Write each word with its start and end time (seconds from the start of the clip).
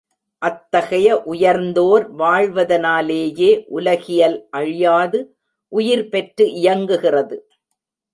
அத்தகைய 0.41 1.07
உயர்ந்தோர் 1.25 2.05
வாழ்வதனாலேயே 2.19 3.49
உலகியல் 3.69 4.37
அழியாது 4.51 5.19
உயிர்பெற்று 5.71 6.47
இயங்குகிறது! 6.53 7.37